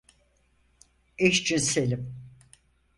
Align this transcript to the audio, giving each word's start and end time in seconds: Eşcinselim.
Eşcinselim. 1.17 2.15